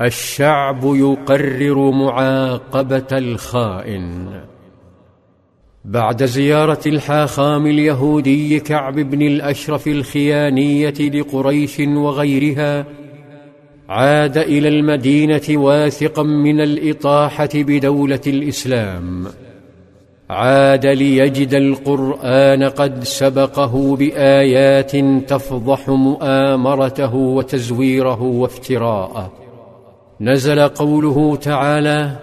[0.00, 4.28] الشعب يقرر معاقبة الخائن.
[5.84, 12.86] بعد زيارة الحاخام اليهودي كعب بن الأشرف الخيانية لقريش وغيرها
[13.88, 19.26] عاد إلى المدينة واثقا من الإطاحة بدولة الإسلام.
[20.30, 24.96] عاد ليجد القرآن قد سبقه بآيات
[25.30, 29.47] تفضح مؤامرته وتزويره وافتراءه.
[30.20, 32.16] نزل قوله تعالى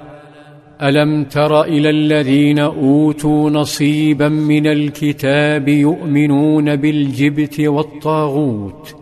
[0.81, 8.95] ألم تر إلى الذين أوتوا نصيبا من الكتاب يؤمنون بالجبت والطاغوت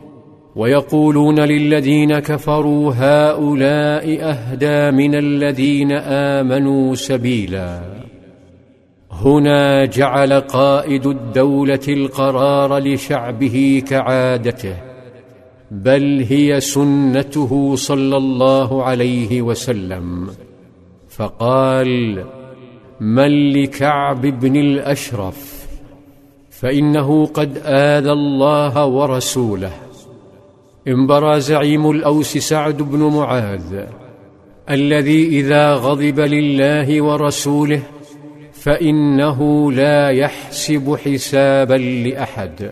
[0.55, 7.81] ويقولون للذين كفروا هؤلاء أهدى من الذين آمنوا سبيلا.
[9.11, 14.92] هنا جعل قائد الدولة القرار لشعبه كعادته.
[15.73, 20.29] بل هي سنته صلى الله عليه وسلم.
[21.09, 22.23] فقال
[22.99, 25.65] من لكعب بن الأشرف
[26.51, 29.71] فإنه قد آذى الله ورسوله.
[30.87, 33.85] انبرى زعيم الأوس سعد بن معاذ
[34.69, 37.81] الذي إذا غضب لله ورسوله
[38.53, 42.71] فإنه لا يحسب حسابا لأحد.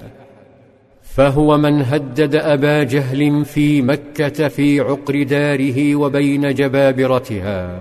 [1.16, 7.80] فهو من هدد أبا جهل في مكة في عقر داره وبين جبابرتها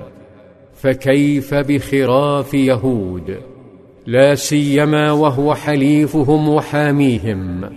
[0.75, 3.39] فكيف بخراف يهود؟
[4.07, 7.71] لا سيما وهو حليفهم وحاميهم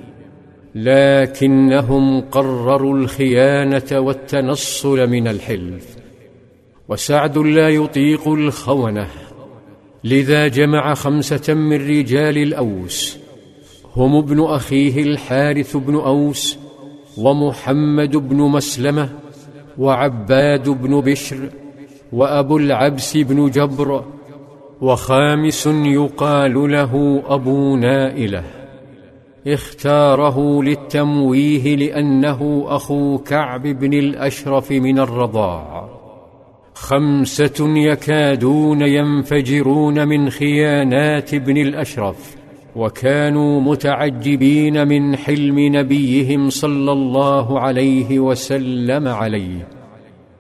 [0.75, 5.95] لكنهم قرروا الخيانة والتنصل من الحلف
[6.89, 9.07] وسعد لا يطيق الخونة
[10.03, 13.22] لذا جمع خمسة من رجال الأوس
[13.97, 16.57] هم ابن أخيه الحارث بن أوس
[17.17, 19.09] ومحمد بن مسلمة
[19.77, 21.49] وعباد بن بشر
[22.13, 24.03] وأبو العبس بن جبر
[24.81, 28.43] وخامس يقال له أبو نائلة.
[29.47, 35.89] اختاره للتمويه لأنه أخو كعب بن الأشرف من الرضاع.
[36.73, 42.42] خمسة يكادون ينفجرون من خيانات ابن الأشرف.
[42.75, 49.67] وكانوا متعجبين من حلم نبيهم صلى الله عليه وسلم عليه.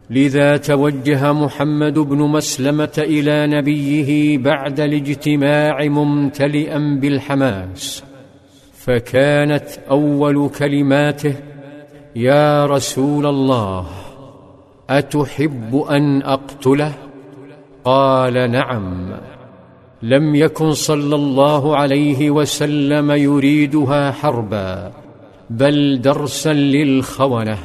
[0.09, 8.03] لذا توجه محمد بن مسلمة إلى نبيه بعد الاجتماع ممتلئا بالحماس.
[8.73, 11.35] فكانت أول كلماته
[12.15, 13.87] يا رسول الله
[14.89, 16.93] أتحب أن أقتله؟
[17.85, 19.13] قال نعم.
[20.03, 24.91] لم يكن صلى الله عليه وسلم يريدها حربا
[25.49, 27.57] بل درسا للخونة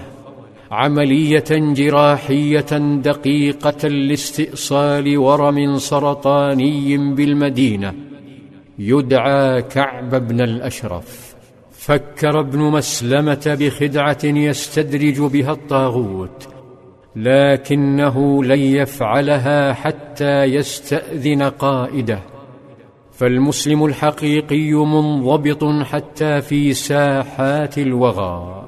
[0.71, 2.73] عملية جراحية
[3.03, 7.95] دقيقة لاستئصال ورم سرطاني بالمدينة.
[8.79, 11.35] يدعى كعب بن الأشرف.
[11.73, 16.58] فكر ابن مسلمة بخدعة يستدرج بها الطاغوت
[17.19, 22.19] لكنه لن يفعلها حتى يستأذن قائده.
[23.13, 28.65] فالمسلم الحقيقي منضبط حتى في ساحات الوغى.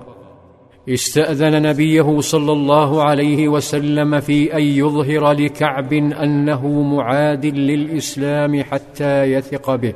[0.89, 9.75] استأذن نبيه صلى الله عليه وسلم في أن يظهر لكعب أنه معاد للإسلام حتى يثق
[9.75, 9.95] به.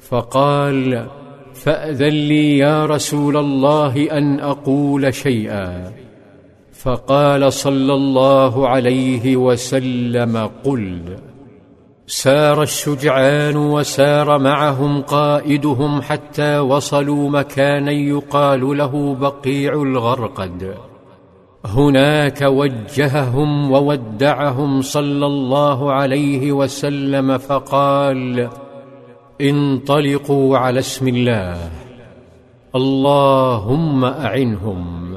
[0.00, 1.06] فقال
[1.54, 5.92] فأذن لي يا رسول الله أن أقول شيئا.
[6.82, 11.02] فقال صلى الله عليه وسلم قل.
[12.06, 20.74] سار الشجعان وسار معهم قائدهم حتى وصلوا مكانا يقال له بقيع الغرقد.
[21.64, 28.48] هناك وجههم وودعهم صلى الله عليه وسلم فقال
[29.40, 31.70] انطلقوا على اسم الله.
[32.74, 35.12] اللهم أعنهم.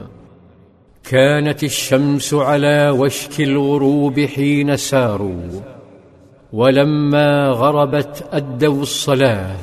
[1.09, 5.61] كانت الشمس على وشك الغروب حين ساروا
[6.53, 9.55] ولما غربت أدوا الصلاة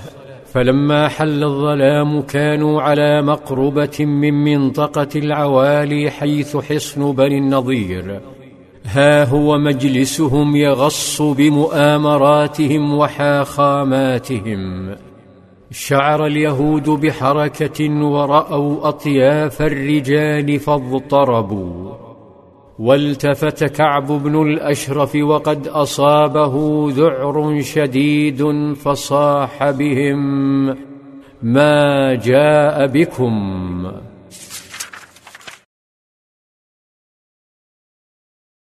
[0.52, 8.20] فلما حل الظلام كانوا على مقربة من منطقة العوالي حيث حصن بني النضير
[8.84, 14.94] ها هو مجلسهم يغص بمؤامراتهم وحاخاماتهم.
[15.72, 21.92] شعر اليهود بحركة ورأوا أطياف الرجال فاضطربوا.
[22.78, 30.64] والتفت كعب بن الأشرف وقد أصابه ذعر شديد فصاح بهم
[31.42, 33.92] ما جاء بكم؟